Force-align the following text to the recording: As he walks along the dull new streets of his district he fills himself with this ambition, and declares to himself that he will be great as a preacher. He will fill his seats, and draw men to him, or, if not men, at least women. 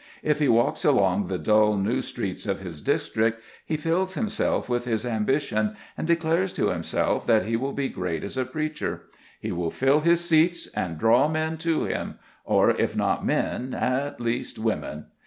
As 0.23 0.39
he 0.39 0.47
walks 0.47 0.83
along 0.83 1.27
the 1.27 1.37
dull 1.37 1.77
new 1.77 2.01
streets 2.01 2.47
of 2.47 2.59
his 2.59 2.81
district 2.81 3.39
he 3.63 3.77
fills 3.77 4.15
himself 4.15 4.67
with 4.67 4.85
this 4.85 5.05
ambition, 5.05 5.75
and 5.95 6.07
declares 6.07 6.53
to 6.53 6.69
himself 6.69 7.27
that 7.27 7.45
he 7.45 7.55
will 7.55 7.71
be 7.73 7.87
great 7.87 8.23
as 8.23 8.35
a 8.35 8.43
preacher. 8.43 9.03
He 9.39 9.51
will 9.51 9.69
fill 9.69 9.99
his 9.99 10.25
seats, 10.27 10.65
and 10.73 10.97
draw 10.97 11.27
men 11.27 11.57
to 11.57 11.83
him, 11.83 12.17
or, 12.45 12.71
if 12.71 12.95
not 12.95 13.23
men, 13.23 13.75
at 13.75 14.19
least 14.19 14.57
women. 14.57 15.05